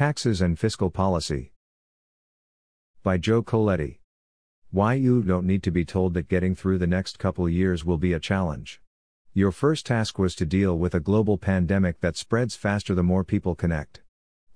Taxes 0.00 0.40
and 0.40 0.58
Fiscal 0.58 0.88
Policy. 0.88 1.52
By 3.02 3.18
Joe 3.18 3.42
Coletti. 3.42 3.98
Why 4.70 4.94
you 4.94 5.20
don't 5.20 5.44
need 5.44 5.62
to 5.64 5.70
be 5.70 5.84
told 5.84 6.14
that 6.14 6.26
getting 6.26 6.54
through 6.54 6.78
the 6.78 6.86
next 6.86 7.18
couple 7.18 7.46
years 7.50 7.84
will 7.84 7.98
be 7.98 8.14
a 8.14 8.18
challenge. 8.18 8.80
Your 9.34 9.52
first 9.52 9.84
task 9.84 10.18
was 10.18 10.34
to 10.36 10.46
deal 10.46 10.78
with 10.78 10.94
a 10.94 11.00
global 11.00 11.36
pandemic 11.36 12.00
that 12.00 12.16
spreads 12.16 12.56
faster 12.56 12.94
the 12.94 13.02
more 13.02 13.24
people 13.24 13.54
connect. 13.54 14.00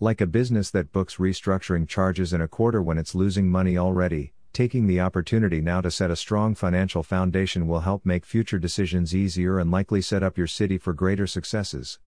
Like 0.01 0.23
a 0.23 0.27
business 0.27 0.71
that 0.71 0.93
books 0.93 1.17
restructuring 1.17 1.87
charges 1.87 2.33
in 2.33 2.41
a 2.41 2.49
quarter 2.49 2.81
when 2.81 2.97
it's 2.97 3.15
losing 3.15 3.51
money 3.51 3.77
already, 3.77 4.33
taking 4.55 4.87
the 4.87 5.03
opportunity 5.03 5.61
now 5.61 5.83
to 5.83 5.91
set 5.91 6.11
a 6.11 6.17
strong 6.17 6.55
financial 6.55 7.03
foundation 7.03 7.69
will 7.69 7.81
help 7.81 8.07
make 8.07 8.25
future 8.25 8.59
decisions 8.59 9.15
easier 9.15 9.59
and 9.59 9.71
likely 9.71 10.01
set 10.01 10.23
up 10.23 10.39
your 10.39 10.47
city 10.47 10.79
for 10.79 10.95
greater 10.95 11.27
successes. 11.27 11.99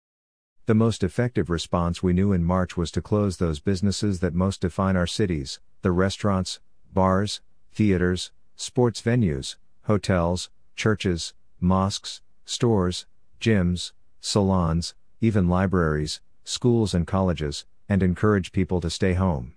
The 0.67 0.75
most 0.75 1.01
effective 1.01 1.49
response 1.49 2.03
we 2.03 2.11
knew 2.11 2.33
in 2.33 2.43
March 2.43 2.75
was 2.75 2.91
to 2.91 3.01
close 3.01 3.37
those 3.37 3.61
businesses 3.61 4.19
that 4.19 4.33
most 4.33 4.59
define 4.59 4.97
our 4.97 5.07
cities 5.07 5.61
the 5.81 5.91
restaurants, 5.91 6.59
bars, 6.93 7.39
theaters, 7.71 8.31
sports 8.57 9.01
venues, 9.01 9.55
hotels, 9.83 10.49
churches, 10.75 11.33
mosques, 11.61 12.21
stores, 12.43 13.05
gyms, 13.39 13.93
salons, 14.19 14.93
even 15.21 15.47
libraries, 15.47 16.19
schools, 16.43 16.93
and 16.93 17.07
colleges, 17.07 17.65
and 17.87 18.03
encourage 18.03 18.51
people 18.51 18.81
to 18.81 18.89
stay 18.89 19.13
home. 19.13 19.53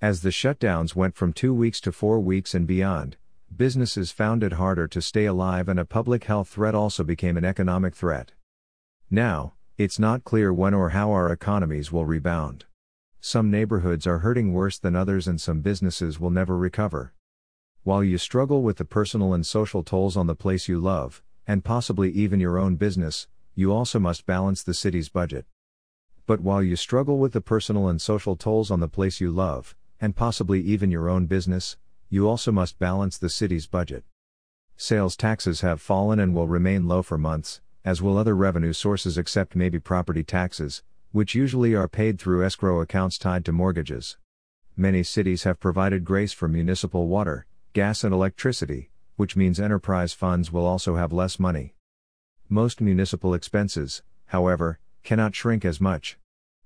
As 0.00 0.22
the 0.22 0.30
shutdowns 0.30 0.96
went 0.96 1.16
from 1.16 1.34
two 1.34 1.52
weeks 1.52 1.82
to 1.82 1.92
four 1.92 2.18
weeks 2.18 2.54
and 2.54 2.66
beyond, 2.66 3.18
businesses 3.54 4.10
found 4.10 4.42
it 4.42 4.54
harder 4.54 4.88
to 4.88 5.02
stay 5.02 5.26
alive, 5.26 5.68
and 5.68 5.78
a 5.78 5.84
public 5.84 6.24
health 6.24 6.48
threat 6.48 6.74
also 6.74 7.04
became 7.04 7.36
an 7.36 7.44
economic 7.44 7.94
threat. 7.94 8.32
Now, 9.10 9.52
it's 9.78 9.98
not 9.98 10.24
clear 10.24 10.54
when 10.54 10.72
or 10.72 10.90
how 10.90 11.10
our 11.10 11.30
economies 11.30 11.92
will 11.92 12.06
rebound. 12.06 12.64
Some 13.20 13.50
neighborhoods 13.50 14.06
are 14.06 14.20
hurting 14.20 14.54
worse 14.54 14.78
than 14.78 14.96
others, 14.96 15.28
and 15.28 15.38
some 15.38 15.60
businesses 15.60 16.18
will 16.18 16.30
never 16.30 16.56
recover. 16.56 17.12
While 17.82 18.02
you 18.02 18.16
struggle 18.16 18.62
with 18.62 18.78
the 18.78 18.86
personal 18.86 19.34
and 19.34 19.44
social 19.44 19.82
tolls 19.82 20.16
on 20.16 20.28
the 20.28 20.34
place 20.34 20.66
you 20.66 20.80
love, 20.80 21.22
and 21.46 21.62
possibly 21.62 22.10
even 22.10 22.40
your 22.40 22.56
own 22.58 22.76
business, 22.76 23.28
you 23.54 23.70
also 23.70 23.98
must 23.98 24.24
balance 24.24 24.62
the 24.62 24.72
city's 24.72 25.10
budget. 25.10 25.44
But 26.24 26.40
while 26.40 26.62
you 26.62 26.74
struggle 26.74 27.18
with 27.18 27.34
the 27.34 27.42
personal 27.42 27.86
and 27.86 28.00
social 28.00 28.34
tolls 28.34 28.70
on 28.70 28.80
the 28.80 28.88
place 28.88 29.20
you 29.20 29.30
love, 29.30 29.76
and 30.00 30.16
possibly 30.16 30.62
even 30.62 30.90
your 30.90 31.10
own 31.10 31.26
business, 31.26 31.76
you 32.08 32.26
also 32.26 32.50
must 32.50 32.78
balance 32.78 33.18
the 33.18 33.28
city's 33.28 33.66
budget. 33.66 34.04
Sales 34.78 35.16
taxes 35.16 35.60
have 35.60 35.82
fallen 35.82 36.18
and 36.18 36.34
will 36.34 36.48
remain 36.48 36.88
low 36.88 37.02
for 37.02 37.18
months, 37.18 37.60
as 37.86 38.02
will 38.02 38.18
other 38.18 38.34
revenue 38.34 38.72
sources 38.72 39.16
except 39.16 39.54
maybe 39.54 39.78
property 39.78 40.24
taxes, 40.24 40.82
which 41.12 41.36
usually 41.36 41.72
are 41.72 41.86
paid 41.86 42.18
through 42.18 42.44
escrow 42.44 42.80
accounts 42.80 43.16
tied 43.16 43.44
to 43.44 43.52
mortgages. 43.52 44.18
Many 44.76 45.04
cities 45.04 45.44
have 45.44 45.60
provided 45.60 46.04
grace 46.04 46.32
for 46.32 46.48
municipal 46.48 47.06
water, 47.06 47.46
gas, 47.74 48.02
and 48.02 48.12
electricity, 48.12 48.90
which 49.14 49.36
means 49.36 49.60
enterprise 49.60 50.12
funds 50.12 50.50
will 50.50 50.66
also 50.66 50.96
have 50.96 51.12
less 51.12 51.38
money. 51.38 51.74
Most 52.48 52.80
municipal 52.80 53.34
expenses, 53.34 54.02
however, 54.26 54.80
cannot 55.04 55.36
shrink 55.36 55.64
as 55.64 55.80
much. 55.80 56.18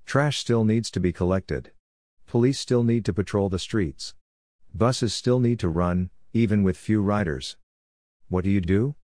Trash 0.07 0.39
still 0.39 0.65
needs 0.65 0.89
to 0.89 0.99
be 0.99 1.13
collected. 1.13 1.71
Police 2.25 2.59
still 2.59 2.83
need 2.83 3.05
to 3.05 3.13
patrol 3.13 3.47
the 3.47 3.59
streets. 3.59 4.15
Buses 4.73 5.13
still 5.13 5.39
need 5.39 5.59
to 5.59 5.69
run, 5.69 6.09
even 6.33 6.63
with 6.63 6.77
few 6.77 6.99
riders. 6.99 7.57
What 8.27 8.43
do 8.43 8.49
you 8.49 8.61
do? 8.61 8.95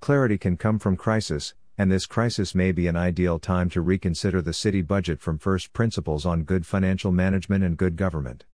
Clarity 0.00 0.38
can 0.38 0.56
come 0.56 0.78
from 0.78 0.96
crisis, 0.96 1.54
and 1.78 1.90
this 1.90 2.06
crisis 2.06 2.54
may 2.54 2.72
be 2.72 2.86
an 2.86 2.96
ideal 2.96 3.38
time 3.38 3.68
to 3.70 3.80
reconsider 3.80 4.40
the 4.40 4.52
city 4.52 4.82
budget 4.82 5.20
from 5.20 5.38
first 5.38 5.72
principles 5.72 6.24
on 6.24 6.44
good 6.44 6.66
financial 6.66 7.12
management 7.12 7.64
and 7.64 7.76
good 7.76 7.96
government. 7.96 8.44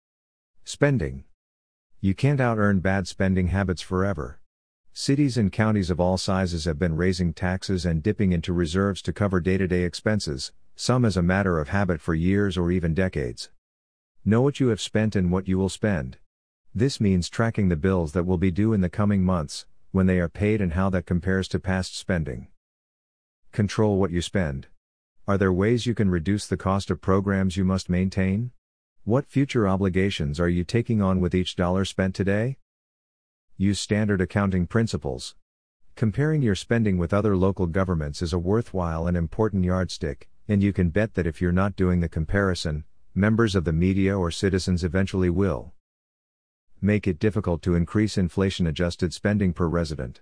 Spending. 0.64 1.24
You 2.00 2.14
can't 2.14 2.40
out 2.40 2.58
earn 2.58 2.80
bad 2.80 3.06
spending 3.06 3.48
habits 3.48 3.82
forever. 3.82 4.40
Cities 4.92 5.36
and 5.36 5.50
counties 5.50 5.90
of 5.90 6.00
all 6.00 6.18
sizes 6.18 6.64
have 6.64 6.78
been 6.78 6.96
raising 6.96 7.32
taxes 7.32 7.86
and 7.86 8.02
dipping 8.02 8.32
into 8.32 8.52
reserves 8.52 9.00
to 9.02 9.12
cover 9.12 9.40
day 9.40 9.56
to 9.56 9.66
day 9.66 9.82
expenses, 9.82 10.52
some 10.76 11.04
as 11.04 11.16
a 11.16 11.22
matter 11.22 11.58
of 11.58 11.68
habit 11.68 12.00
for 12.00 12.14
years 12.14 12.58
or 12.58 12.70
even 12.70 12.92
decades. 12.92 13.50
Know 14.24 14.42
what 14.42 14.60
you 14.60 14.68
have 14.68 14.80
spent 14.80 15.16
and 15.16 15.32
what 15.32 15.48
you 15.48 15.58
will 15.58 15.68
spend. 15.68 16.18
This 16.74 17.00
means 17.00 17.28
tracking 17.28 17.68
the 17.68 17.76
bills 17.76 18.12
that 18.12 18.24
will 18.24 18.38
be 18.38 18.50
due 18.50 18.72
in 18.72 18.80
the 18.80 18.88
coming 18.88 19.24
months, 19.24 19.66
when 19.92 20.06
they 20.06 20.18
are 20.18 20.28
paid 20.28 20.60
and 20.60 20.72
how 20.72 20.90
that 20.90 21.06
compares 21.06 21.46
to 21.46 21.60
past 21.60 21.96
spending. 21.96 22.48
Control 23.52 23.98
what 23.98 24.10
you 24.10 24.20
spend. 24.20 24.66
Are 25.28 25.38
there 25.38 25.52
ways 25.52 25.86
you 25.86 25.94
can 25.94 26.10
reduce 26.10 26.46
the 26.46 26.56
cost 26.56 26.90
of 26.90 27.00
programs 27.00 27.56
you 27.56 27.64
must 27.64 27.88
maintain? 27.88 28.50
What 29.04 29.26
future 29.26 29.68
obligations 29.68 30.40
are 30.40 30.48
you 30.48 30.64
taking 30.64 31.00
on 31.02 31.20
with 31.20 31.34
each 31.34 31.54
dollar 31.54 31.84
spent 31.84 32.14
today? 32.14 32.56
Use 33.56 33.78
standard 33.78 34.20
accounting 34.20 34.66
principles. 34.66 35.36
Comparing 35.94 36.40
your 36.40 36.54
spending 36.54 36.96
with 36.96 37.12
other 37.12 37.36
local 37.36 37.66
governments 37.66 38.22
is 38.22 38.32
a 38.32 38.38
worthwhile 38.38 39.06
and 39.06 39.16
important 39.16 39.64
yardstick, 39.64 40.30
and 40.48 40.62
you 40.62 40.72
can 40.72 40.88
bet 40.88 41.14
that 41.14 41.26
if 41.26 41.42
you're 41.42 41.52
not 41.52 41.76
doing 41.76 42.00
the 42.00 42.08
comparison, 42.08 42.84
members 43.14 43.54
of 43.54 43.64
the 43.64 43.72
media 43.72 44.18
or 44.18 44.30
citizens 44.30 44.82
eventually 44.82 45.28
will 45.28 45.74
make 46.82 47.06
it 47.06 47.18
difficult 47.18 47.62
to 47.62 47.74
increase 47.74 48.18
inflation 48.18 48.66
adjusted 48.66 49.14
spending 49.14 49.52
per 49.52 49.66
resident. 49.66 50.20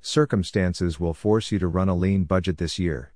Circumstances 0.00 1.00
will 1.00 1.12
force 1.14 1.50
you 1.50 1.58
to 1.58 1.66
run 1.66 1.88
a 1.88 1.94
lean 1.94 2.24
budget 2.24 2.58
this 2.58 2.78
year. 2.78 3.12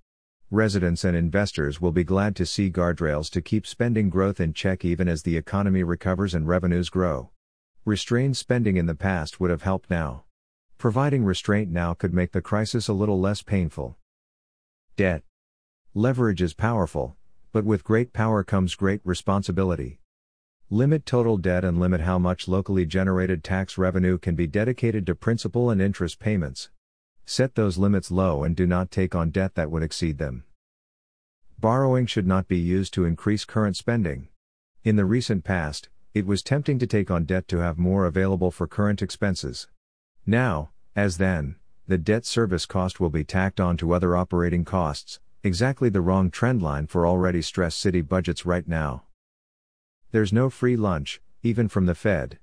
Residents 0.50 1.04
and 1.04 1.16
investors 1.16 1.80
will 1.80 1.92
be 1.92 2.02
glad 2.02 2.34
to 2.34 2.44
see 2.44 2.68
guardrails 2.68 3.30
to 3.30 3.40
keep 3.40 3.64
spending 3.64 4.10
growth 4.10 4.40
in 4.40 4.52
check 4.52 4.84
even 4.84 5.06
as 5.06 5.22
the 5.22 5.36
economy 5.36 5.84
recovers 5.84 6.34
and 6.34 6.48
revenues 6.48 6.90
grow. 6.90 7.30
Restrained 7.84 8.36
spending 8.36 8.76
in 8.76 8.86
the 8.86 8.96
past 8.96 9.38
would 9.38 9.50
have 9.50 9.62
helped 9.62 9.88
now. 9.88 10.24
Providing 10.76 11.24
restraint 11.24 11.70
now 11.70 11.94
could 11.94 12.12
make 12.12 12.32
the 12.32 12.42
crisis 12.42 12.88
a 12.88 12.92
little 12.92 13.20
less 13.20 13.42
painful. 13.42 13.96
Debt. 14.96 15.22
Leverage 15.94 16.42
is 16.42 16.54
powerful, 16.54 17.16
but 17.52 17.64
with 17.64 17.84
great 17.84 18.12
power 18.12 18.42
comes 18.42 18.74
great 18.74 19.00
responsibility. 19.04 19.99
Limit 20.72 21.04
total 21.04 21.36
debt 21.36 21.64
and 21.64 21.80
limit 21.80 22.02
how 22.02 22.16
much 22.16 22.46
locally 22.46 22.86
generated 22.86 23.42
tax 23.42 23.76
revenue 23.76 24.18
can 24.18 24.36
be 24.36 24.46
dedicated 24.46 25.04
to 25.06 25.16
principal 25.16 25.68
and 25.68 25.82
interest 25.82 26.20
payments. 26.20 26.70
Set 27.26 27.56
those 27.56 27.76
limits 27.76 28.12
low 28.12 28.44
and 28.44 28.54
do 28.54 28.68
not 28.68 28.92
take 28.92 29.12
on 29.12 29.30
debt 29.30 29.56
that 29.56 29.68
would 29.68 29.82
exceed 29.82 30.18
them. 30.18 30.44
Borrowing 31.58 32.06
should 32.06 32.26
not 32.26 32.46
be 32.46 32.56
used 32.56 32.94
to 32.94 33.04
increase 33.04 33.44
current 33.44 33.76
spending. 33.76 34.28
In 34.84 34.94
the 34.94 35.04
recent 35.04 35.42
past, 35.42 35.88
it 36.14 36.24
was 36.24 36.40
tempting 36.40 36.78
to 36.78 36.86
take 36.86 37.10
on 37.10 37.24
debt 37.24 37.48
to 37.48 37.58
have 37.58 37.76
more 37.76 38.06
available 38.06 38.52
for 38.52 38.68
current 38.68 39.02
expenses. 39.02 39.66
Now, 40.24 40.70
as 40.94 41.18
then, 41.18 41.56
the 41.88 41.98
debt 41.98 42.24
service 42.24 42.64
cost 42.64 43.00
will 43.00 43.10
be 43.10 43.24
tacked 43.24 43.58
on 43.58 43.76
to 43.78 43.92
other 43.92 44.16
operating 44.16 44.64
costs, 44.64 45.18
exactly 45.42 45.88
the 45.88 46.00
wrong 46.00 46.30
trend 46.30 46.62
line 46.62 46.86
for 46.86 47.08
already 47.08 47.42
stressed 47.42 47.80
city 47.80 48.02
budgets 48.02 48.46
right 48.46 48.68
now. 48.68 49.02
There's 50.12 50.32
no 50.32 50.50
free 50.50 50.76
lunch, 50.76 51.20
even 51.44 51.68
from 51.68 51.86
the 51.86 51.94
Fed. 51.94 52.40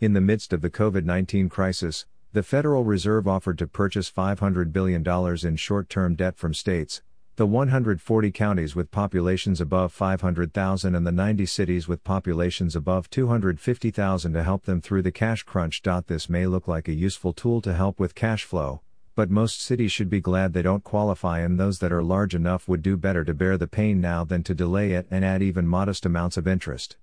In 0.00 0.12
the 0.12 0.20
midst 0.20 0.52
of 0.52 0.60
the 0.60 0.68
COVID 0.68 1.04
19 1.04 1.48
crisis, 1.48 2.04
the 2.34 2.42
Federal 2.42 2.84
Reserve 2.84 3.26
offered 3.26 3.56
to 3.56 3.66
purchase 3.66 4.12
$500 4.12 4.70
billion 4.70 5.02
in 5.46 5.56
short 5.56 5.88
term 5.88 6.14
debt 6.14 6.36
from 6.36 6.52
states, 6.52 7.00
the 7.36 7.46
140 7.46 8.30
counties 8.32 8.76
with 8.76 8.90
populations 8.90 9.62
above 9.62 9.94
500,000 9.94 10.94
and 10.94 11.06
the 11.06 11.12
90 11.12 11.46
cities 11.46 11.88
with 11.88 12.04
populations 12.04 12.76
above 12.76 13.08
250,000 13.08 14.32
to 14.34 14.42
help 14.42 14.64
them 14.64 14.82
through 14.82 15.00
the 15.00 15.10
cash 15.10 15.42
crunch. 15.42 15.80
This 16.06 16.28
may 16.28 16.46
look 16.46 16.68
like 16.68 16.86
a 16.86 16.92
useful 16.92 17.32
tool 17.32 17.62
to 17.62 17.72
help 17.72 17.98
with 17.98 18.14
cash 18.14 18.44
flow, 18.44 18.82
but 19.14 19.30
most 19.30 19.62
cities 19.62 19.90
should 19.90 20.10
be 20.10 20.20
glad 20.20 20.52
they 20.52 20.60
don't 20.60 20.84
qualify, 20.84 21.40
and 21.40 21.58
those 21.58 21.78
that 21.78 21.92
are 21.92 22.02
large 22.02 22.34
enough 22.34 22.68
would 22.68 22.82
do 22.82 22.98
better 22.98 23.24
to 23.24 23.32
bear 23.32 23.56
the 23.56 23.66
pain 23.66 24.02
now 24.02 24.22
than 24.22 24.42
to 24.42 24.54
delay 24.54 24.92
it 24.92 25.06
and 25.10 25.24
add 25.24 25.40
even 25.42 25.66
modest 25.66 26.04
amounts 26.04 26.36
of 26.36 26.46
interest. 26.46 26.98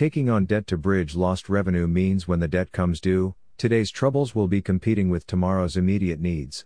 Taking 0.00 0.30
on 0.30 0.46
debt 0.46 0.66
to 0.68 0.78
bridge 0.78 1.14
lost 1.14 1.50
revenue 1.50 1.86
means 1.86 2.26
when 2.26 2.40
the 2.40 2.48
debt 2.48 2.72
comes 2.72 3.02
due, 3.02 3.34
today's 3.58 3.90
troubles 3.90 4.34
will 4.34 4.48
be 4.48 4.62
competing 4.62 5.10
with 5.10 5.26
tomorrow's 5.26 5.76
immediate 5.76 6.20
needs. 6.20 6.64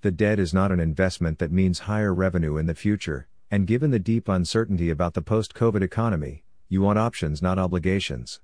The 0.00 0.10
debt 0.10 0.40
is 0.40 0.52
not 0.52 0.72
an 0.72 0.80
investment 0.80 1.38
that 1.38 1.52
means 1.52 1.86
higher 1.86 2.12
revenue 2.12 2.56
in 2.56 2.66
the 2.66 2.74
future, 2.74 3.28
and 3.52 3.68
given 3.68 3.92
the 3.92 4.00
deep 4.00 4.28
uncertainty 4.28 4.90
about 4.90 5.14
the 5.14 5.22
post 5.22 5.54
COVID 5.54 5.80
economy, 5.80 6.42
you 6.68 6.80
want 6.80 6.98
options, 6.98 7.40
not 7.40 7.56
obligations. 7.56 8.40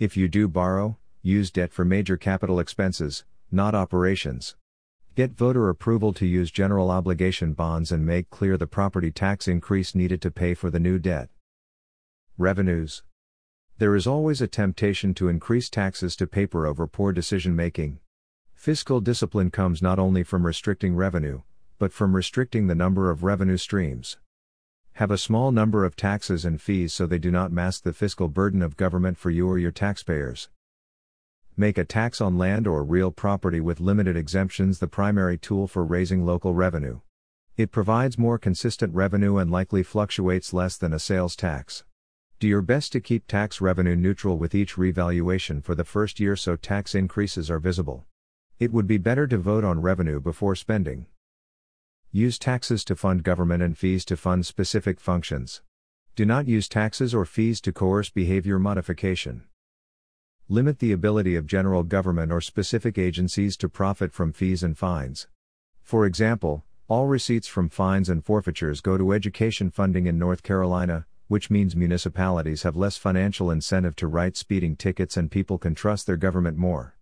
If 0.00 0.16
you 0.16 0.26
do 0.26 0.48
borrow, 0.48 0.98
use 1.22 1.52
debt 1.52 1.72
for 1.72 1.84
major 1.84 2.16
capital 2.16 2.58
expenses, 2.58 3.24
not 3.52 3.72
operations. 3.72 4.56
Get 5.14 5.38
voter 5.38 5.68
approval 5.68 6.12
to 6.14 6.26
use 6.26 6.50
general 6.50 6.90
obligation 6.90 7.52
bonds 7.52 7.92
and 7.92 8.04
make 8.04 8.30
clear 8.30 8.56
the 8.56 8.66
property 8.66 9.12
tax 9.12 9.46
increase 9.46 9.94
needed 9.94 10.20
to 10.22 10.32
pay 10.32 10.54
for 10.54 10.70
the 10.70 10.80
new 10.80 10.98
debt. 10.98 11.28
Revenues. 12.36 13.04
There 13.78 13.94
is 13.94 14.08
always 14.08 14.40
a 14.40 14.48
temptation 14.48 15.14
to 15.14 15.28
increase 15.28 15.70
taxes 15.70 16.16
to 16.16 16.26
paper 16.26 16.66
over 16.66 16.88
poor 16.88 17.12
decision 17.12 17.54
making. 17.54 18.00
Fiscal 18.52 19.00
discipline 19.00 19.52
comes 19.52 19.80
not 19.80 20.00
only 20.00 20.24
from 20.24 20.44
restricting 20.44 20.96
revenue, 20.96 21.42
but 21.78 21.92
from 21.92 22.16
restricting 22.16 22.66
the 22.66 22.74
number 22.74 23.08
of 23.08 23.22
revenue 23.22 23.56
streams. 23.56 24.16
Have 24.94 25.12
a 25.12 25.16
small 25.16 25.52
number 25.52 25.84
of 25.84 25.94
taxes 25.94 26.44
and 26.44 26.60
fees 26.60 26.92
so 26.92 27.06
they 27.06 27.20
do 27.20 27.30
not 27.30 27.52
mask 27.52 27.84
the 27.84 27.92
fiscal 27.92 28.26
burden 28.26 28.62
of 28.62 28.76
government 28.76 29.16
for 29.16 29.30
you 29.30 29.48
or 29.48 29.58
your 29.58 29.70
taxpayers. 29.70 30.48
Make 31.56 31.78
a 31.78 31.84
tax 31.84 32.20
on 32.20 32.36
land 32.36 32.66
or 32.66 32.82
real 32.82 33.12
property 33.12 33.60
with 33.60 33.78
limited 33.78 34.16
exemptions 34.16 34.80
the 34.80 34.88
primary 34.88 35.38
tool 35.38 35.68
for 35.68 35.84
raising 35.84 36.26
local 36.26 36.52
revenue. 36.52 36.98
It 37.56 37.70
provides 37.70 38.18
more 38.18 38.38
consistent 38.38 38.92
revenue 38.92 39.36
and 39.36 39.52
likely 39.52 39.84
fluctuates 39.84 40.52
less 40.52 40.76
than 40.76 40.92
a 40.92 40.98
sales 40.98 41.36
tax. 41.36 41.84
Do 42.40 42.46
your 42.46 42.62
best 42.62 42.92
to 42.92 43.00
keep 43.00 43.26
tax 43.26 43.60
revenue 43.60 43.96
neutral 43.96 44.38
with 44.38 44.54
each 44.54 44.78
revaluation 44.78 45.60
for 45.60 45.74
the 45.74 45.82
first 45.82 46.20
year 46.20 46.36
so 46.36 46.54
tax 46.54 46.94
increases 46.94 47.50
are 47.50 47.58
visible. 47.58 48.06
It 48.60 48.72
would 48.72 48.86
be 48.86 48.96
better 48.96 49.26
to 49.26 49.38
vote 49.38 49.64
on 49.64 49.82
revenue 49.82 50.20
before 50.20 50.54
spending. 50.54 51.06
Use 52.12 52.38
taxes 52.38 52.84
to 52.84 52.94
fund 52.94 53.24
government 53.24 53.64
and 53.64 53.76
fees 53.76 54.04
to 54.04 54.16
fund 54.16 54.46
specific 54.46 55.00
functions. 55.00 55.62
Do 56.14 56.24
not 56.24 56.46
use 56.46 56.68
taxes 56.68 57.12
or 57.12 57.24
fees 57.24 57.60
to 57.62 57.72
coerce 57.72 58.08
behavior 58.08 58.60
modification. 58.60 59.42
Limit 60.48 60.78
the 60.78 60.92
ability 60.92 61.34
of 61.34 61.44
general 61.44 61.82
government 61.82 62.30
or 62.30 62.40
specific 62.40 62.98
agencies 62.98 63.56
to 63.56 63.68
profit 63.68 64.12
from 64.12 64.32
fees 64.32 64.62
and 64.62 64.78
fines. 64.78 65.26
For 65.82 66.06
example, 66.06 66.64
all 66.86 67.08
receipts 67.08 67.48
from 67.48 67.68
fines 67.68 68.08
and 68.08 68.24
forfeitures 68.24 68.80
go 68.80 68.96
to 68.96 69.12
education 69.12 69.72
funding 69.72 70.06
in 70.06 70.20
North 70.20 70.44
Carolina, 70.44 71.04
which 71.28 71.50
means 71.50 71.76
municipalities 71.76 72.64
have 72.64 72.76
less 72.76 72.96
financial 72.96 73.50
incentive 73.50 73.94
to 73.96 74.06
write 74.06 74.36
speeding 74.36 74.74
tickets 74.74 75.16
and 75.16 75.30
people 75.30 75.58
can 75.58 75.74
trust 75.74 76.06
their 76.06 76.16
government 76.16 76.56
more. 76.58 76.96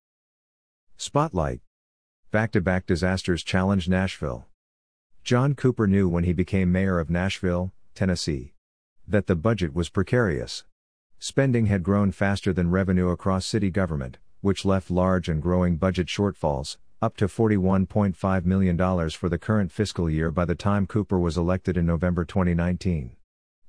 Spotlight 0.96 1.60
Back 2.30 2.52
to 2.52 2.60
back 2.60 2.86
disasters 2.86 3.42
challenge 3.42 3.88
Nashville. 3.88 4.46
John 5.24 5.54
Cooper 5.54 5.86
knew 5.86 6.08
when 6.08 6.24
he 6.24 6.32
became 6.32 6.70
mayor 6.70 6.98
of 6.98 7.08
Nashville, 7.08 7.72
Tennessee, 7.94 8.52
that 9.08 9.26
the 9.26 9.36
budget 9.36 9.74
was 9.74 9.88
precarious. 9.88 10.64
Spending 11.18 11.66
had 11.66 11.82
grown 11.82 12.12
faster 12.12 12.52
than 12.52 12.70
revenue 12.70 13.08
across 13.08 13.46
city 13.46 13.70
government, 13.70 14.18
which 14.42 14.64
left 14.64 14.90
large 14.90 15.28
and 15.28 15.40
growing 15.40 15.76
budget 15.76 16.08
shortfalls, 16.08 16.76
up 17.00 17.16
to 17.16 17.26
$41.5 17.26 18.44
million 18.44 19.10
for 19.10 19.28
the 19.28 19.38
current 19.38 19.72
fiscal 19.72 20.10
year 20.10 20.30
by 20.30 20.44
the 20.44 20.54
time 20.54 20.86
Cooper 20.86 21.18
was 21.18 21.36
elected 21.36 21.76
in 21.76 21.86
November 21.86 22.24
2019. 22.24 23.15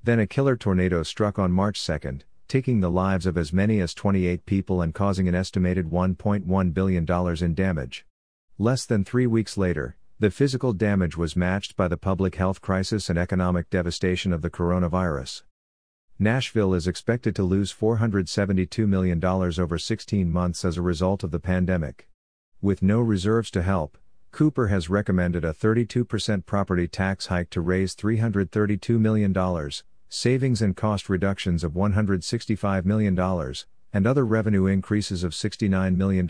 Then 0.07 0.21
a 0.21 0.25
killer 0.25 0.55
tornado 0.55 1.03
struck 1.03 1.37
on 1.37 1.51
March 1.51 1.85
2, 1.85 2.19
taking 2.47 2.79
the 2.79 2.89
lives 2.89 3.25
of 3.25 3.37
as 3.37 3.51
many 3.51 3.81
as 3.81 3.93
28 3.93 4.45
people 4.45 4.81
and 4.81 4.93
causing 4.93 5.27
an 5.27 5.35
estimated 5.35 5.89
$1.1 5.89 6.73
billion 6.73 7.43
in 7.43 7.53
damage. 7.53 8.05
Less 8.57 8.85
than 8.85 9.03
three 9.03 9.27
weeks 9.27 9.57
later, 9.57 9.97
the 10.17 10.31
physical 10.31 10.71
damage 10.71 11.17
was 11.17 11.35
matched 11.35 11.75
by 11.75 11.89
the 11.89 11.97
public 11.97 12.35
health 12.35 12.61
crisis 12.61 13.09
and 13.09 13.19
economic 13.19 13.69
devastation 13.69 14.31
of 14.31 14.41
the 14.41 14.49
coronavirus. 14.49 15.43
Nashville 16.17 16.73
is 16.73 16.87
expected 16.87 17.35
to 17.35 17.43
lose 17.43 17.73
$472 17.73 18.87
million 18.87 19.21
over 19.25 19.77
16 19.77 20.31
months 20.31 20.63
as 20.63 20.77
a 20.77 20.81
result 20.81 21.21
of 21.25 21.31
the 21.31 21.41
pandemic. 21.41 22.07
With 22.61 22.81
no 22.81 23.01
reserves 23.01 23.51
to 23.51 23.61
help, 23.61 23.97
Cooper 24.31 24.67
has 24.67 24.89
recommended 24.89 25.43
a 25.43 25.53
32% 25.53 26.45
property 26.45 26.87
tax 26.87 27.25
hike 27.25 27.49
to 27.49 27.59
raise 27.59 27.93
$332 27.93 28.97
million, 28.97 29.33
savings 30.09 30.61
and 30.61 30.75
cost 30.75 31.09
reductions 31.09 31.63
of 31.63 31.73
$165 31.73 32.85
million, 32.85 33.17
and 33.93 34.07
other 34.07 34.25
revenue 34.25 34.65
increases 34.65 35.23
of 35.23 35.31
$69 35.33 35.95
million. 35.95 36.27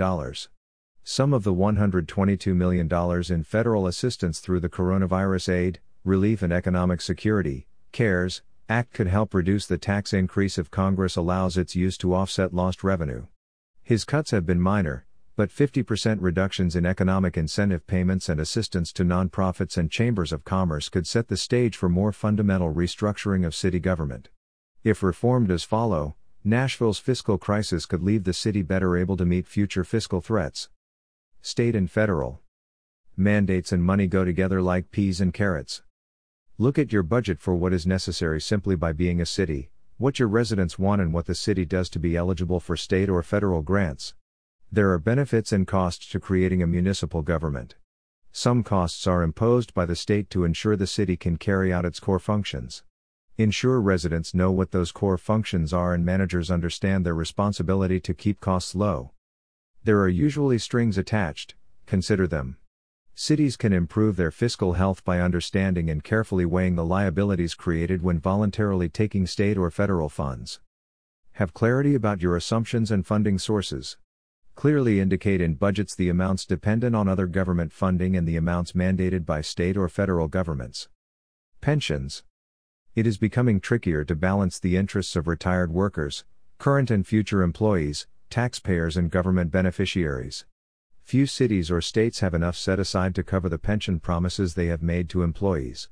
Some 1.03 1.33
of 1.33 1.43
the 1.43 1.53
$122 1.53 2.55
million 2.55 3.33
in 3.33 3.43
federal 3.43 3.87
assistance 3.87 4.39
through 4.39 4.59
the 4.59 4.69
Coronavirus 4.69 5.49
Aid, 5.49 5.79
Relief 6.03 6.41
and 6.41 6.51
Economic 6.53 7.01
Security, 7.01 7.67
CARES, 7.91 8.41
Act 8.69 8.93
could 8.93 9.07
help 9.07 9.33
reduce 9.33 9.65
the 9.65 9.77
tax 9.77 10.11
increase 10.11 10.57
if 10.57 10.69
Congress 10.69 11.15
allows 11.15 11.57
its 11.57 11.75
use 11.75 11.97
to 11.97 12.13
offset 12.13 12.53
lost 12.53 12.83
revenue. 12.83 13.25
His 13.81 14.03
cuts 14.03 14.31
have 14.31 14.45
been 14.45 14.59
minor, 14.59 15.06
but 15.37 15.51
50% 15.51 16.17
reductions 16.19 16.75
in 16.75 16.83
economic 16.83 17.37
incentive 17.37 17.85
payments 17.85 18.27
and 18.27 18.39
assistance 18.39 18.91
to 18.91 19.05
nonprofits 19.05 19.77
and 19.77 19.91
chambers 19.91 20.33
of 20.33 20.43
commerce 20.43 20.89
could 20.89 21.05
set 21.05 21.27
the 21.27 21.37
stage 21.37 21.77
for 21.77 21.87
more 21.87 22.11
fundamental 22.11 22.73
restructuring 22.73 23.45
of 23.45 23.53
city 23.53 23.79
government. 23.79 24.29
If 24.83 25.03
reformed 25.03 25.51
as 25.51 25.63
follow, 25.63 26.15
Nashville's 26.43 26.97
fiscal 26.97 27.37
crisis 27.37 27.85
could 27.85 28.01
leave 28.01 28.23
the 28.23 28.33
city 28.33 28.63
better 28.63 28.97
able 28.97 29.15
to 29.15 29.25
meet 29.25 29.45
future 29.45 29.83
fiscal 29.83 30.21
threats 30.21 30.69
state 31.39 31.75
and 31.75 31.89
federal. 31.89 32.41
Mandates 33.15 33.71
and 33.71 33.83
money 33.83 34.07
go 34.07 34.25
together 34.25 34.59
like 34.59 34.89
peas 34.89 35.21
and 35.21 35.31
carrots. 35.31 35.83
Look 36.57 36.79
at 36.79 36.91
your 36.91 37.03
budget 37.03 37.39
for 37.39 37.53
what 37.53 37.73
is 37.73 37.85
necessary 37.85 38.41
simply 38.41 38.75
by 38.75 38.91
being 38.91 39.21
a 39.21 39.25
city, 39.25 39.69
what 39.97 40.17
your 40.17 40.29
residents 40.29 40.79
want, 40.79 40.99
and 40.99 41.13
what 41.13 41.27
the 41.27 41.35
city 41.35 41.63
does 41.63 41.91
to 41.91 41.99
be 41.99 42.17
eligible 42.17 42.59
for 42.59 42.75
state 42.75 43.07
or 43.07 43.21
federal 43.21 43.61
grants. 43.61 44.15
There 44.69 44.91
are 44.91 44.99
benefits 44.99 45.53
and 45.53 45.65
costs 45.65 46.09
to 46.09 46.19
creating 46.19 46.61
a 46.61 46.67
municipal 46.67 47.21
government. 47.21 47.75
Some 48.33 48.63
costs 48.63 49.07
are 49.07 49.23
imposed 49.23 49.73
by 49.73 49.85
the 49.85 49.95
state 49.95 50.29
to 50.31 50.43
ensure 50.43 50.75
the 50.75 50.85
city 50.85 51.15
can 51.15 51.37
carry 51.37 51.71
out 51.71 51.85
its 51.85 52.01
core 52.01 52.19
functions. 52.19 52.83
Ensure 53.37 53.79
residents 53.79 54.33
know 54.33 54.51
what 54.51 54.71
those 54.71 54.91
core 54.91 55.17
functions 55.17 55.71
are 55.71 55.93
and 55.93 56.03
managers 56.03 56.51
understand 56.51 57.05
their 57.05 57.15
responsibility 57.15 58.01
to 58.01 58.13
keep 58.13 58.41
costs 58.41 58.75
low. 58.75 59.11
There 59.85 60.01
are 60.01 60.09
usually 60.09 60.57
strings 60.57 60.97
attached, 60.97 61.55
consider 61.85 62.27
them. 62.27 62.57
Cities 63.15 63.55
can 63.55 63.71
improve 63.71 64.17
their 64.17 64.31
fiscal 64.31 64.73
health 64.73 65.03
by 65.05 65.21
understanding 65.21 65.89
and 65.89 66.03
carefully 66.03 66.45
weighing 66.45 66.75
the 66.75 66.85
liabilities 66.85 67.55
created 67.55 68.01
when 68.03 68.19
voluntarily 68.19 68.89
taking 68.89 69.25
state 69.27 69.57
or 69.57 69.71
federal 69.71 70.09
funds. 70.09 70.59
Have 71.33 71.53
clarity 71.53 71.95
about 71.95 72.21
your 72.21 72.35
assumptions 72.35 72.91
and 72.91 73.05
funding 73.07 73.39
sources. 73.39 73.97
Clearly 74.57 74.99
indicate 74.99 75.39
in 75.39 75.53
budgets 75.53 75.93
the 75.93 76.09
amounts 76.09 76.43
dependent 76.43 76.95
on 76.95 77.07
other 77.07 77.27
government 77.27 77.71
funding 77.71 78.17
and 78.17 78.27
the 78.27 78.37
amounts 78.37 78.71
mandated 78.71 79.23
by 79.23 79.39
state 79.39 79.77
or 79.77 79.87
federal 79.87 80.27
governments. 80.27 80.89
Pensions. 81.61 82.23
It 82.95 83.05
is 83.05 83.19
becoming 83.19 83.59
trickier 83.59 84.03
to 84.05 84.15
balance 84.15 84.57
the 84.57 84.75
interests 84.75 85.15
of 85.15 85.27
retired 85.27 85.71
workers, 85.71 86.25
current 86.57 86.89
and 86.89 87.05
future 87.05 87.43
employees, 87.43 88.07
taxpayers 88.31 88.97
and 88.97 89.11
government 89.11 89.51
beneficiaries. 89.51 90.47
Few 91.03 91.27
cities 91.27 91.69
or 91.69 91.79
states 91.79 92.21
have 92.21 92.33
enough 92.33 92.57
set 92.57 92.79
aside 92.79 93.13
to 93.13 93.23
cover 93.23 93.49
the 93.49 93.59
pension 93.59 93.99
promises 93.99 94.55
they 94.55 94.65
have 94.65 94.81
made 94.81 95.07
to 95.09 95.21
employees. 95.21 95.87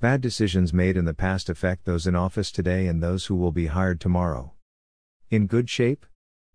Bad 0.00 0.22
decisions 0.22 0.72
made 0.72 0.96
in 0.96 1.04
the 1.04 1.12
past 1.12 1.50
affect 1.50 1.84
those 1.84 2.06
in 2.06 2.16
office 2.16 2.50
today 2.50 2.86
and 2.86 3.02
those 3.02 3.26
who 3.26 3.36
will 3.36 3.52
be 3.52 3.66
hired 3.66 4.00
tomorrow. 4.00 4.54
In 5.28 5.46
good 5.46 5.68
shape? 5.68 6.06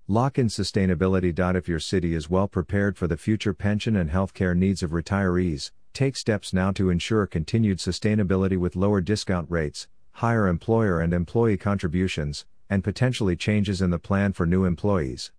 Lock 0.08 0.38
in 0.38 0.50
sustainability. 0.50 1.34
If 1.56 1.68
your 1.68 1.80
city 1.80 2.14
is 2.14 2.30
well 2.30 2.48
prepared 2.48 2.96
for 2.96 3.08
the 3.08 3.18
future 3.18 3.56
pension 3.56 3.96
and 3.96 4.12
healthcare 4.12 4.56
needs 4.56 4.84
of 4.84 4.92
retirees, 4.92 5.72
take 5.94 6.16
steps 6.16 6.54
now 6.54 6.72
to 6.74 6.92
ensure 6.92 7.26
continued 7.26 7.80
sustainability 7.80 8.56
with 8.56 8.76
lower 8.76 9.02
discount 9.02 9.50
rates, 9.50 9.88
higher 10.12 10.48
employer 10.48 11.00
and 11.00 11.12
employee 11.12 11.58
contributions, 11.58 12.46
and 12.70 12.84
potentially 12.84 13.36
changes 13.36 13.82
in 13.82 13.90
the 13.90 13.98
plan 13.98 14.32
for 14.32 14.46
new 14.46 14.64
employees. 14.64 15.32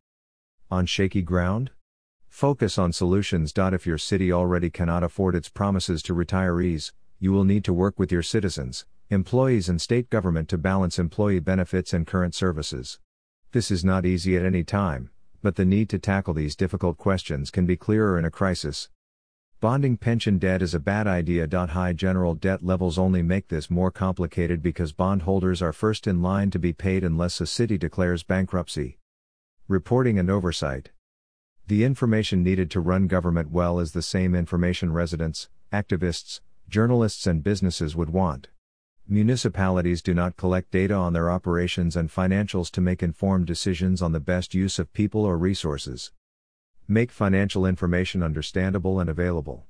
On 0.69 0.85
shaky 0.85 1.23
ground? 1.23 1.71
Focus 2.29 2.77
on 2.77 2.93
solutions. 2.93 3.53
If 3.57 3.87
your 3.87 3.99
city 3.99 4.33
already 4.33 4.69
cannot 4.69 5.05
afford 5.05 5.37
its 5.37 5.49
promises 5.49 6.03
to 6.03 6.13
retirees, 6.13 6.91
you 7.21 7.31
will 7.31 7.45
need 7.45 7.63
to 7.67 7.73
work 7.73 8.01
with 8.01 8.11
your 8.11 8.25
citizens, 8.25 8.85
employees, 9.11 9.69
and 9.69 9.81
state 9.81 10.11
government 10.11 10.49
to 10.49 10.59
balance 10.59 10.99
employee 10.99 11.39
benefits 11.39 11.93
and 11.93 12.05
current 12.05 12.35
services. 12.35 12.99
This 13.57 13.71
is 13.71 13.87
not 13.87 14.05
easy 14.05 14.37
at 14.37 14.45
any 14.45 14.63
time, 14.63 15.09
but 15.41 15.57
the 15.57 15.65
need 15.65 15.89
to 15.89 15.99
tackle 15.99 16.35
these 16.35 16.55
difficult 16.55 16.99
questions 16.99 17.51
can 17.51 17.65
be 17.65 17.75
clearer 17.75 18.19
in 18.19 18.27
a 18.27 18.31
crisis. 18.31 18.91
Bonding 19.63 19.97
pension 19.97 20.37
debt 20.37 20.61
is 20.61 20.75
a 20.75 20.79
bad 20.79 21.07
idea. 21.07 21.49
High 21.51 21.95
general 21.95 22.35
debt 22.35 22.63
levels 22.63 22.99
only 22.99 23.23
make 23.23 23.49
this 23.49 23.71
more 23.71 23.91
complicated 23.91 24.63
because 24.63 24.93
bondholders 24.93 25.63
are 25.63 25.73
first 25.73 26.07
in 26.07 26.21
line 26.21 26.51
to 26.51 26.59
be 26.59 26.75
paid 26.75 27.03
unless 27.03 27.41
a 27.41 27.47
city 27.47 27.79
declares 27.79 28.23
bankruptcy. 28.23 28.99
Reporting 29.69 30.19
and 30.19 30.29
oversight. 30.29 30.91
The 31.67 31.83
information 31.83 32.43
needed 32.43 32.71
to 32.73 32.81
run 32.81 33.07
government 33.07 33.51
well 33.51 33.79
is 33.79 33.93
the 33.93 34.03
same 34.03 34.35
information 34.35 34.93
residents, 34.93 35.49
activists, 35.73 36.41
journalists, 36.69 37.27
and 37.27 37.43
businesses 37.43 37.97
would 37.97 38.11
want. 38.11 38.49
Municipalities 39.09 40.03
do 40.03 40.13
not 40.13 40.37
collect 40.37 40.73
data 40.73 40.93
on 40.93 41.13
their 41.13 41.31
operations 41.31 41.95
and 41.95 42.11
financials 42.11 42.73
to 42.73 42.81
make 42.81 43.05
informed 43.05 43.47
decisions 43.47 44.03
on 44.03 44.11
the 44.11 44.19
best 44.19 44.53
use 44.53 44.81
of 44.81 44.93
people 44.93 45.25
or 45.25 45.39
resources. 45.39 46.11
Make 46.89 47.13
financial 47.13 47.65
information 47.65 48.21
understandable 48.21 48.99
and 48.99 49.09
available. 49.09 49.65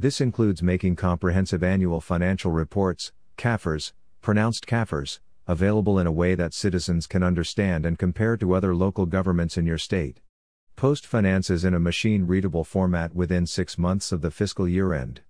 This 0.00 0.20
includes 0.20 0.64
making 0.64 0.96
comprehensive 0.96 1.62
annual 1.62 2.00
financial 2.00 2.50
reports, 2.50 3.12
CAFRs, 3.38 3.92
pronounced 4.20 4.66
CAFRs, 4.66 5.20
available 5.46 6.00
in 6.00 6.08
a 6.08 6.12
way 6.12 6.34
that 6.34 6.52
citizens 6.52 7.06
can 7.06 7.22
understand 7.22 7.86
and 7.86 8.00
compare 8.00 8.36
to 8.36 8.52
other 8.52 8.74
local 8.74 9.06
governments 9.06 9.56
in 9.56 9.64
your 9.64 9.78
state. 9.78 10.18
Post 10.74 11.06
finances 11.06 11.64
in 11.64 11.72
a 11.72 11.78
machine 11.78 12.26
readable 12.26 12.64
format 12.64 13.14
within 13.14 13.46
six 13.46 13.78
months 13.78 14.10
of 14.10 14.22
the 14.22 14.32
fiscal 14.32 14.66
year 14.66 14.92
end. 14.92 15.20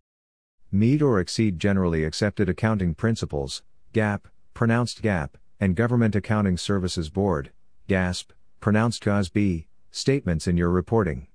Meet 0.75 1.03
or 1.03 1.21
exceed 1.21 1.59
generally 1.59 2.03
accepted 2.03 2.49
accounting 2.49 2.95
principles, 2.95 3.63
GAAP, 3.93 4.23
pronounced 4.55 5.03
GAAP, 5.03 5.35
and 5.61 5.77
Government 5.77 6.17
Accounting 6.17 6.57
Services 6.57 7.11
Board, 7.11 7.51
GASB, 7.91 8.29
pronounced 8.59 9.05
GASB, 9.05 9.67
statements 9.91 10.49
in 10.49 10.57
your 10.57 10.71
reporting. 10.71 11.27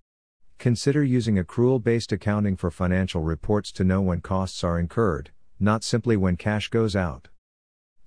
Consider 0.58 1.04
using 1.04 1.36
accrual 1.36 1.84
based 1.84 2.12
accounting 2.12 2.58
for 2.58 2.72
financial 2.72 3.22
reports 3.22 3.72
to 3.74 3.84
know 3.84 4.02
when 4.02 4.22
costs 4.22 4.64
are 4.64 4.80
incurred, 4.80 5.30
not 5.60 5.84
simply 5.84 6.18
when 6.18 6.36
cash 6.36 6.70
goes 6.70 6.96
out. 6.96 7.28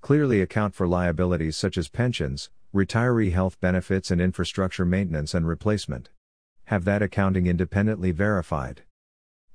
Clearly 0.00 0.42
account 0.42 0.74
for 0.74 0.88
liabilities 0.88 1.56
such 1.56 1.78
as 1.78 1.86
pensions, 1.88 2.50
retiree 2.74 3.30
health 3.30 3.60
benefits, 3.60 4.10
and 4.10 4.20
infrastructure 4.20 4.84
maintenance 4.84 5.32
and 5.32 5.46
replacement. 5.46 6.08
Have 6.64 6.84
that 6.86 7.02
accounting 7.02 7.46
independently 7.46 8.10
verified. 8.10 8.82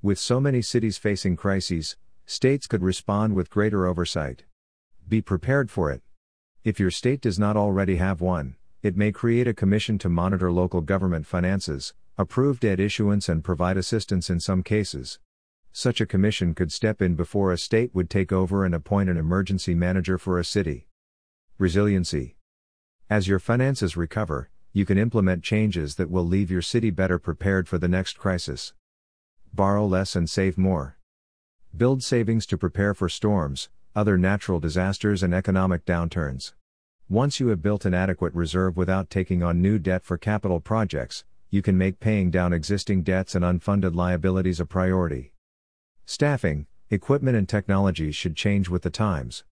With 0.05 0.19
so 0.19 0.39
many 0.39 0.61
cities 0.61 0.99
facing 0.99 1.35
crises, 1.35 1.97
states 2.27 2.67
could 2.67 2.83
respond 2.83 3.33
with 3.33 3.49
greater 3.49 3.87
oversight. 3.87 4.43
Be 5.07 5.19
prepared 5.19 5.71
for 5.71 5.89
it. 5.89 6.03
If 6.63 6.79
your 6.79 6.91
state 6.91 7.21
does 7.21 7.39
not 7.39 7.57
already 7.57 7.95
have 7.95 8.21
one, 8.21 8.55
it 8.83 8.95
may 8.95 9.11
create 9.11 9.47
a 9.47 9.53
commission 9.55 9.97
to 9.97 10.07
monitor 10.07 10.51
local 10.51 10.81
government 10.81 11.25
finances, 11.25 11.95
approve 12.19 12.59
debt 12.59 12.79
issuance, 12.79 13.27
and 13.27 13.43
provide 13.43 13.77
assistance 13.77 14.29
in 14.29 14.39
some 14.39 14.61
cases. 14.61 15.17
Such 15.71 15.99
a 15.99 16.05
commission 16.05 16.53
could 16.53 16.71
step 16.71 17.01
in 17.01 17.15
before 17.15 17.51
a 17.51 17.57
state 17.57 17.89
would 17.95 18.11
take 18.11 18.31
over 18.31 18.63
and 18.63 18.75
appoint 18.75 19.09
an 19.09 19.17
emergency 19.17 19.73
manager 19.73 20.19
for 20.19 20.37
a 20.37 20.45
city. 20.45 20.87
Resiliency. 21.57 22.35
As 23.09 23.27
your 23.27 23.39
finances 23.39 23.97
recover, 23.97 24.51
you 24.71 24.85
can 24.85 24.99
implement 24.99 25.43
changes 25.43 25.95
that 25.95 26.11
will 26.11 26.27
leave 26.27 26.51
your 26.51 26.61
city 26.61 26.91
better 26.91 27.17
prepared 27.17 27.67
for 27.67 27.79
the 27.79 27.87
next 27.87 28.19
crisis. 28.19 28.75
Borrow 29.55 29.85
less 29.85 30.17
and 30.17 30.29
save 30.29 30.57
more. 30.57 30.97
Build 31.77 32.03
savings 32.03 32.45
to 32.47 32.57
prepare 32.57 32.93
for 32.93 33.07
storms, 33.07 33.69
other 33.95 34.17
natural 34.17 34.59
disasters, 34.59 35.23
and 35.23 35.33
economic 35.33 35.85
downturns. 35.85 36.51
Once 37.07 37.39
you 37.39 37.47
have 37.47 37.61
built 37.61 37.85
an 37.85 37.93
adequate 37.93 38.33
reserve 38.33 38.75
without 38.75 39.09
taking 39.09 39.41
on 39.41 39.61
new 39.61 39.79
debt 39.79 40.03
for 40.03 40.17
capital 40.17 40.59
projects, 40.59 41.23
you 41.49 41.61
can 41.61 41.77
make 41.77 42.01
paying 42.01 42.29
down 42.29 42.51
existing 42.51 43.01
debts 43.01 43.33
and 43.33 43.45
unfunded 43.45 43.95
liabilities 43.95 44.59
a 44.59 44.65
priority. 44.65 45.31
Staffing, 46.05 46.67
equipment, 46.89 47.37
and 47.37 47.47
technology 47.47 48.11
should 48.11 48.35
change 48.35 48.67
with 48.67 48.81
the 48.81 48.89
times. 48.89 49.45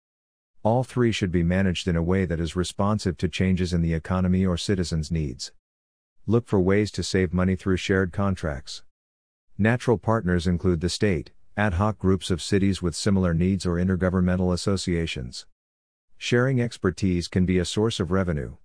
All 0.63 0.84
three 0.84 1.12
should 1.12 1.31
be 1.31 1.43
managed 1.43 1.88
in 1.88 1.96
a 1.96 2.01
way 2.01 2.25
that 2.25 2.39
is 2.39 2.55
responsive 2.55 3.17
to 3.17 3.29
changes 3.29 3.72
in 3.72 3.84
the 3.84 3.93
economy 3.93 4.48
or 4.48 4.58
citizens' 4.58 5.12
needs. 5.12 5.51
Look 6.25 6.48
for 6.48 6.60
ways 6.60 6.89
to 6.93 7.03
save 7.03 7.36
money 7.36 7.55
through 7.55 7.77
shared 7.77 8.12
contracts. 8.12 8.81
Natural 9.58 9.98
partners 9.98 10.48
include 10.48 10.81
the 10.81 10.89
state, 10.89 11.31
ad 11.58 11.74
hoc 11.74 11.98
groups 12.00 12.31
of 12.31 12.41
cities 12.41 12.81
with 12.81 12.96
similar 12.96 13.34
needs, 13.34 13.65
or 13.65 13.75
intergovernmental 13.75 14.53
associations. 14.53 15.46
Sharing 16.17 16.62
expertise 16.62 17.27
can 17.27 17.46
be 17.46 17.60
a 17.60 17.65
source 17.65 18.00
of 18.00 18.12
revenue. 18.12 18.55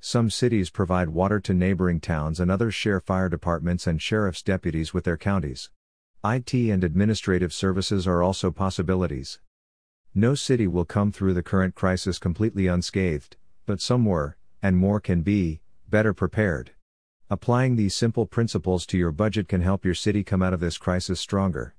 Some 0.00 0.30
cities 0.30 0.70
provide 0.70 1.10
water 1.10 1.40
to 1.40 1.54
neighboring 1.54 2.00
towns, 2.00 2.40
and 2.40 2.50
others 2.50 2.74
share 2.74 3.00
fire 3.00 3.28
departments 3.28 3.86
and 3.86 4.00
sheriff's 4.00 4.42
deputies 4.42 4.94
with 4.94 5.04
their 5.04 5.16
counties. 5.16 5.70
IT 6.24 6.54
and 6.54 6.84
administrative 6.84 7.52
services 7.52 8.06
are 8.06 8.22
also 8.22 8.50
possibilities. 8.50 9.40
No 10.14 10.34
city 10.34 10.66
will 10.66 10.84
come 10.84 11.12
through 11.12 11.34
the 11.34 11.42
current 11.42 11.74
crisis 11.74 12.18
completely 12.18 12.66
unscathed, 12.66 13.36
but 13.66 13.80
some 13.80 14.04
were, 14.04 14.36
and 14.62 14.76
more 14.76 15.00
can 15.00 15.22
be, 15.22 15.60
better 15.88 16.12
prepared. 16.12 16.72
Applying 17.32 17.76
these 17.76 17.94
simple 17.94 18.26
principles 18.26 18.84
to 18.86 18.98
your 18.98 19.12
budget 19.12 19.46
can 19.46 19.60
help 19.60 19.84
your 19.84 19.94
city 19.94 20.24
come 20.24 20.42
out 20.42 20.52
of 20.52 20.58
this 20.58 20.76
crisis 20.78 21.20
stronger. 21.20 21.76